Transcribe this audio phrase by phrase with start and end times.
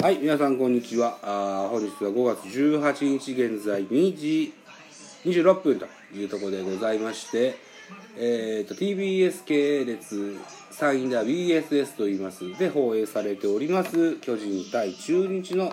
[0.00, 1.18] はい、皆さんこんにちは。
[1.22, 4.54] あ本日は5月18日現在2時
[5.24, 7.56] 26分というところでございまして、
[8.16, 10.36] えーと、TBS 系列
[10.72, 15.72] 3位では BSS と言いますで放映されております巨人対中日の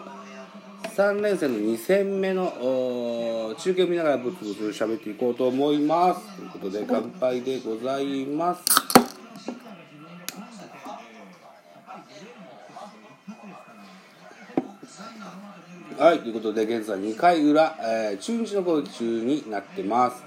[0.95, 6.35] 3連戦の2戦目の中継を見ながらブツブツ喋っていこうと思います。
[6.37, 8.94] ということで乾杯でございます。
[15.97, 20.23] はい、ということで、現在2回裏、えー、中日の攻撃中になってます。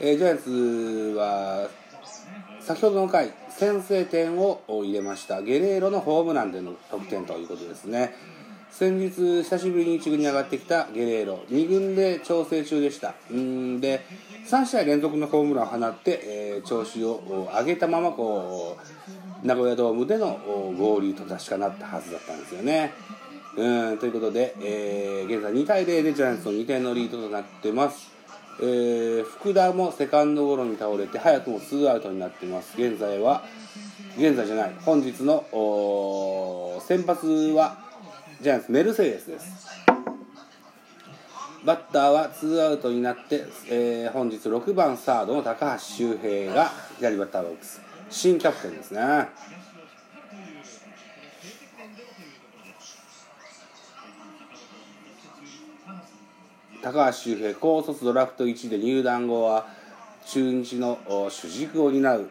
[0.00, 1.70] えー、ジャイアンツは、
[2.60, 5.40] 先ほどの回、先制点を入れました。
[5.40, 8.12] ゲレーロのホームランでの得点ということですね。
[8.72, 13.14] 先日、久しぶりに1軍に上がってきたゲレーロ、2軍で調整中でした。
[13.32, 14.04] んで、
[14.50, 18.76] 3試合連続のホームランを放って、えー、調子を上げたまま、こ
[19.44, 20.40] う、名古屋ドームでの
[20.76, 22.92] 合流と確かなったはずだったんですよね。
[23.56, 28.10] うんということで、えー、現在2対0でジャイアンツの2点のリードとなってます。
[28.60, 32.74] えー、福田もセカンドゴロに倒れて早くもツーアウトになってます。
[32.76, 33.44] 現在は
[34.16, 35.44] 現在じゃない本日の
[36.80, 37.78] 先発は
[38.40, 39.64] ジャイアンツメルセデスです。
[41.64, 47.80] バッターはツーアウトになって、えー、本日6番サードの高橋周平が左バッターボックス。
[48.10, 49.00] 新キャプテンですね。
[56.84, 59.66] 高橋周平高卒ドラフト1で入団後は
[60.26, 60.98] 中日の
[61.30, 62.28] 主軸を担う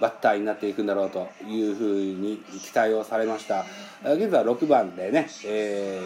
[0.00, 3.64] バッターになっていくんだろうというふうに期待をされました。
[4.02, 6.00] 現在は6番でね、え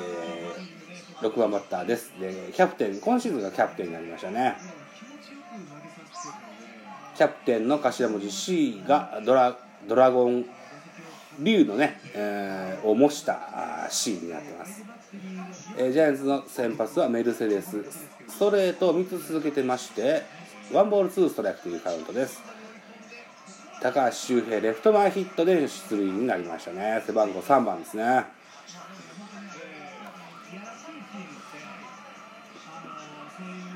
[1.22, 2.12] ー、6番バッターです。
[2.20, 4.58] でキャプテン今シーズンがキャプテンになりましたね。
[7.16, 9.56] キャプテンの頭文字 C がドラ
[9.88, 10.44] ドラゴン
[11.38, 14.84] 竜のね、えー、を模した C になってます。
[15.76, 17.82] えー、ジャイアンツの先発はメルセデス。
[18.28, 20.22] ストレートを3つ続けてまして
[20.72, 22.40] ワンボールツーストライクというカウントです。
[23.82, 27.02] 高橋周平レフト前ヒットで出塁になりましたね。
[27.06, 28.24] 背番号3番ですね。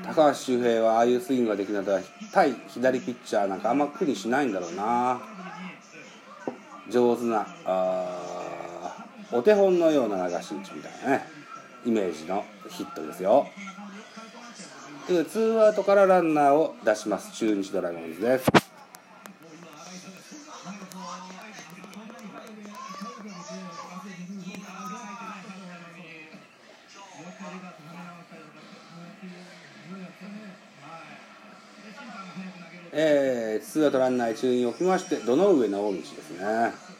[0.05, 1.99] 高橋周平はああいうスイングができるのは
[2.31, 5.21] 対左ピッチャーなんかあんま苦にしないんだろうな。
[6.89, 11.25] 上手なあお手本のような流し打ちみたいなね
[11.85, 13.47] イメージのヒットですよ。
[15.07, 17.31] でツーアウトからランナーを出します。
[17.33, 18.66] 中日ドラゴンズです。
[33.87, 36.97] ー、アウトランナー一塁に置きましてどの上直道ですね。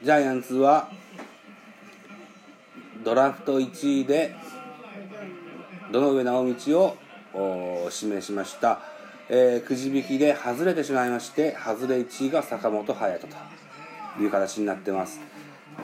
[0.00, 0.88] ジャイアンツは
[3.04, 4.34] ドラフト1位で
[5.92, 6.96] 堂上直道
[7.34, 8.80] を指名しました、
[9.28, 13.67] えー、くじ引きで外れてしまいまして外れ1位が坂本勇人と。
[14.22, 15.20] いう形になってます。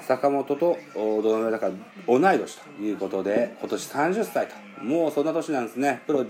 [0.02, 1.72] 坂本と堂上だから
[2.06, 4.54] 同い年ということで今年30歳と。
[4.82, 6.02] もうそんな年なんですね。
[6.06, 6.24] プロ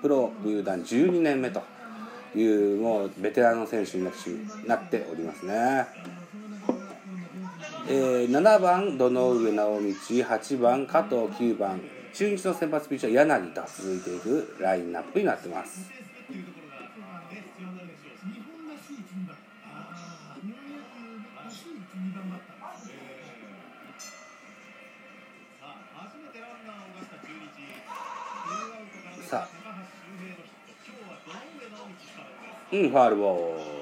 [0.00, 1.62] プロ入団12年目と
[2.34, 4.04] いうもうベテランの選手に
[4.66, 5.86] なっておりますね。
[7.88, 9.80] えー、7番堂上直道。
[9.80, 11.16] 8番加藤。
[11.16, 11.80] 9番
[12.12, 15.90] 中日の先発ピッチャー柳と続いていくラインナップになってます。
[32.72, 33.80] うんファールボール。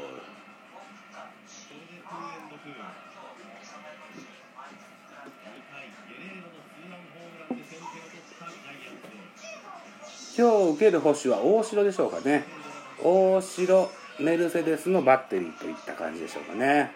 [10.39, 12.45] 今日受ける星は大城でしょうかね。
[13.03, 13.91] 大城
[14.21, 16.93] メルセデスのバッテリーといった感じでしょうかね。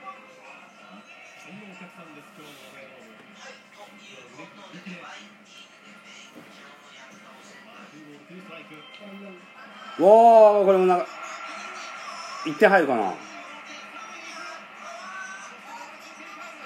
[10.00, 11.06] おおこれもなんか
[12.44, 13.14] 1点入るかな？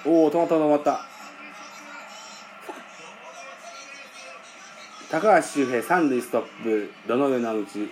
[0.04, 1.00] おお止まった止まった。
[5.10, 6.90] 高橋周平三塁ストップ。
[7.06, 7.88] どのようなうち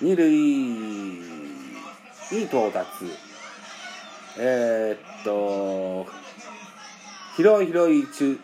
[0.00, 0.30] 二塁。
[2.32, 2.86] に到達。
[4.38, 6.06] えー、っと
[7.36, 8.38] 広い広い中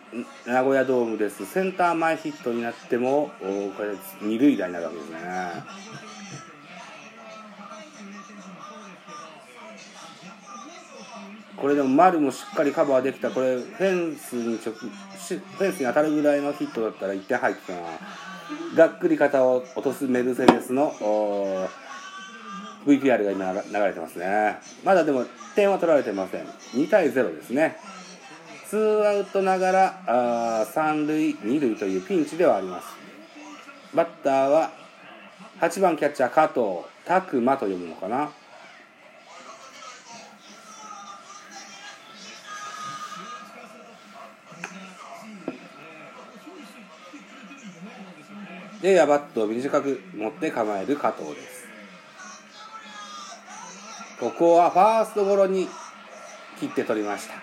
[0.45, 1.45] 名古屋ドームです。
[1.45, 5.17] センター前ヒットになってもおこれ二塁打になるわけですね。
[11.57, 13.31] これでも丸もしっかりカバーできた。
[13.31, 14.75] これフェンスに直
[15.17, 17.79] しフェンスに当たるぐらいのヒットだったら1点入ってたな。
[18.75, 20.93] がっくり肩を落とすメルセデスの
[22.85, 24.57] VPR が今流れてますね。
[24.83, 25.25] まだでも
[25.55, 26.45] 点は取られてません。
[26.45, 27.77] 2対0ですね。
[28.69, 30.03] ツーアウトながら
[30.61, 32.87] あ三塁二塁というピンチではあります。
[33.95, 34.71] バッターは
[35.59, 38.29] 8番キャッチャー加藤拓磨と読むのかな。
[48.81, 51.67] でやバットを短く持って構える加藤です。
[54.19, 55.67] ここはファーストゴロに
[56.59, 57.35] 切って取りました。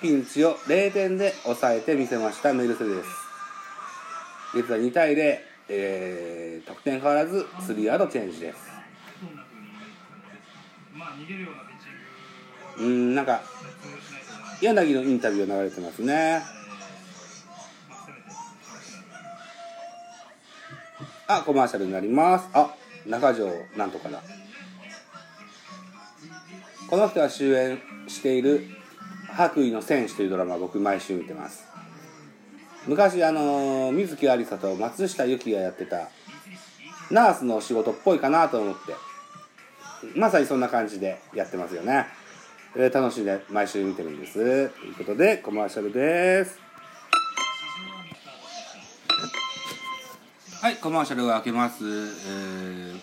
[0.00, 3.06] ピンチを0点で抑えてみせましたメルセデス。
[4.58, 5.38] 現在2対0、
[5.68, 8.58] えー、得点変わらずスリーアウトチェンジです。
[12.78, 13.42] うんなんか
[14.62, 16.59] 柳のインタビュー流れてますね。
[21.32, 22.48] あコマーシャルになります。
[22.52, 22.74] あ
[23.06, 24.20] 中条なんとかだ。
[26.88, 27.78] この人は主演
[28.08, 28.66] している
[29.30, 31.64] 「白衣の戦士」というドラマ僕毎週見てます。
[32.86, 36.08] 昔あの水木有沙と松下由紀がやってた
[37.10, 38.94] ナースの仕事っぽいかなと思って。
[40.16, 42.06] まさにそんな感じでやってますよね、
[42.74, 44.70] えー、楽しんで毎週見てるんです。
[44.70, 46.69] ということでコマーシャルです。
[50.60, 53.00] はいコマーシャルが開けます、えー、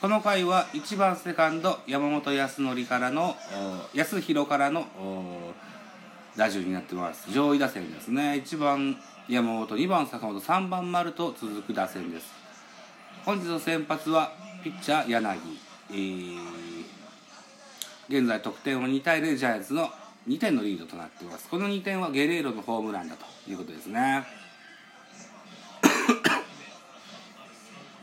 [0.00, 3.36] この回は1番セカンド山本康則からの
[3.92, 4.86] 康弘からの
[6.38, 7.30] 打順になってます。
[7.30, 8.42] 上位打線ですね。
[8.42, 8.96] 1番
[9.28, 12.32] 山本2番坂本3番丸と続く打線です。
[13.26, 14.32] 本日の先発は
[14.64, 15.38] ピッチャー柳、
[15.90, 16.38] えー、
[18.08, 19.90] 現在得点は2対0ジャイアンツの
[20.26, 21.46] 2点のリードとなっています。
[21.50, 24.39] この2点はゲレーロのホームランだということですね。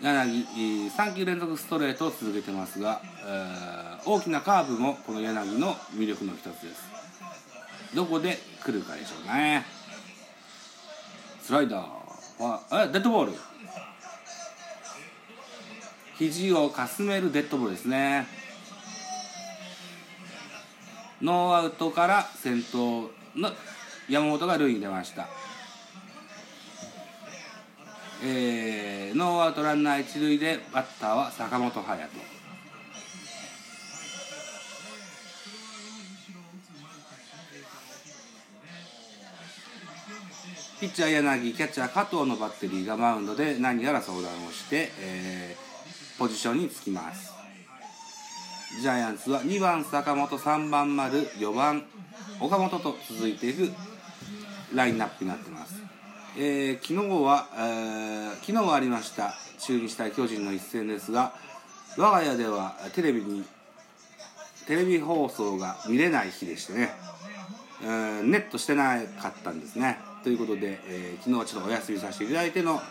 [0.01, 0.45] 柳
[0.89, 6.97] 3球連続ストレートを続けてますが、えー、大きなカーブもこの柳の魅力の一つです。
[7.95, 9.65] どこで来るかでしょうね。
[11.41, 13.33] スライダーはえデッドボール。
[16.17, 18.27] 肘をかすめるデッドボールですね。
[21.21, 23.51] ノーアウトから先頭の
[24.07, 25.27] 山本が塁に出ました。
[28.23, 32.37] えー、ノーアウトランナー一塁でバッターは坂本勇人。
[40.79, 47.33] ピッチャー柳キャッチャー加藤のバッテリーがマウンドで何やら相談をして、えー、ポジションにつきます。
[48.81, 51.83] ジャイアンツは2番坂本3番丸4番
[52.39, 53.71] 岡本と続いていく
[54.73, 55.81] ラインナップになってます。
[56.39, 61.34] えー、昨日は、えー、昨日はありました中日対巨人の一戦ですが
[61.98, 63.44] 我が家ではテレビに
[64.68, 66.92] テレビ放送が見れない日でしてね、
[67.81, 69.98] えー、ネットしてなかったんですね。
[70.24, 72.82] ということで、えー、昨日はちょっとお休みさせていただいての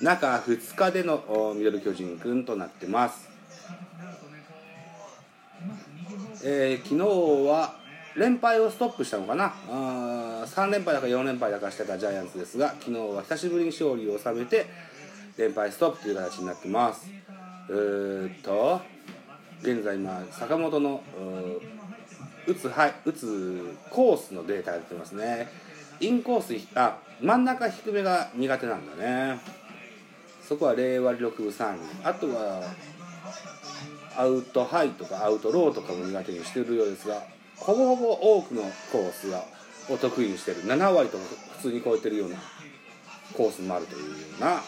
[0.00, 3.28] 中2日でのミドル巨人くんとなってます、
[6.44, 7.74] えー、昨日は
[8.16, 9.52] 連敗をストップしたのかな。
[10.46, 14.66] 3連敗だか4連敗だかしてたジャイアンツですが昨日は久しぶりに勝利を収めて
[15.36, 17.08] 連敗ストップという形になってます。
[17.68, 18.80] えー、っと
[19.62, 21.02] 現在今坂本の
[22.46, 25.48] 打つはい打つコースのデータが出てますね。
[26.00, 29.40] インコースあ真ん中低めが苦手なんだね。
[30.46, 32.62] そこは0割6分3厘あとは
[34.16, 37.22] アウトハイとかアウトローとかも苦手にしてるようですが
[37.56, 39.42] ほぼほぼ多くのコースが
[39.88, 41.24] を得意にしてる7割とも
[41.56, 42.36] 普通に超えてるような
[43.36, 44.62] コースもあるというような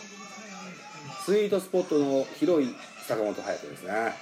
[1.24, 2.74] スイートスポットの広い
[3.06, 4.12] 坂本勇人ですね。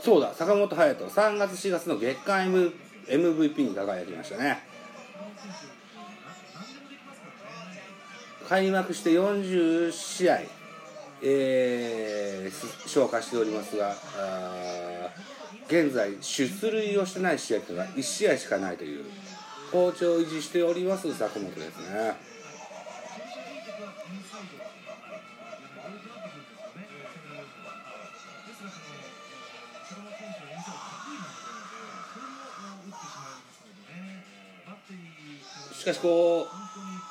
[0.00, 4.58] そうだ坂本勇人3月4月の月間 MVP MVP に輝きましたね
[8.48, 10.38] 開幕して40試合、
[11.22, 13.94] えー、消化しておりますが
[15.68, 19.04] 現在出塁をしてない試合というのは1試合しかないという
[19.70, 22.31] 好調を維持しております坂本ですね。
[35.82, 36.46] しかしこ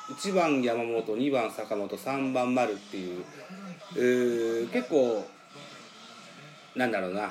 [0.08, 3.22] う1番山本2番坂本3番丸っていう
[3.94, 5.26] えー、結構
[6.74, 7.30] なんだろうな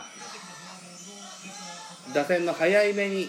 [2.13, 3.27] 打線の早いめに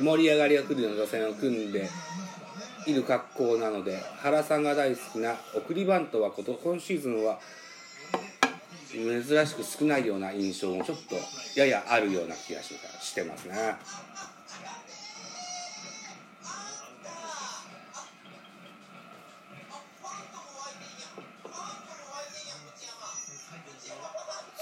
[0.00, 1.90] 盛り上がりが来るような打線を組んで
[2.86, 7.38] いる格好なので原さんが大好きな送りバントはこと今シーズンは
[8.90, 11.16] 珍しく少ないような印象もちょっと
[11.60, 13.54] ややあるような気がしてますね。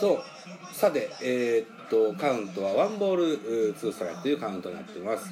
[0.01, 0.23] そう。
[0.75, 5.31] さてえー、っとカウントはワンボールツーストライクというカウントになっています。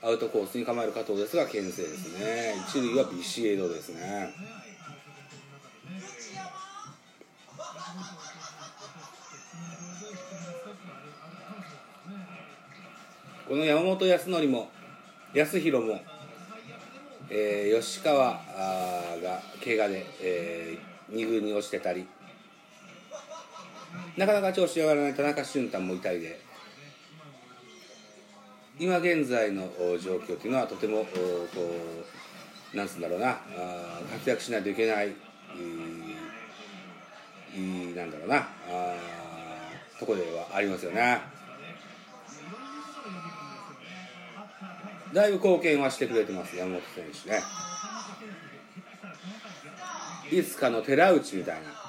[0.00, 2.54] アウトコースに構える加藤ですが牽制ですね。
[2.68, 4.32] 一塁はビシエドですね。
[13.48, 14.70] この山本康則も
[15.34, 16.00] 康弘も
[17.28, 22.06] えー、吉川が怪我で、えー、2軍に落ちてたり。
[24.16, 26.40] なかなか調子上がらない田中俊太もいたりで。
[28.78, 31.10] 今現在の状況というのはとてもこ
[32.74, 33.38] うなんつうんだろうな。
[34.12, 35.12] 活躍しないといけない。
[37.96, 38.46] なんだろうな。
[39.98, 41.35] とこではありますよね。
[45.16, 47.40] だいぶ貢献はしてくれてます山本選手ね。
[50.30, 51.85] いつかの寺内みたいな。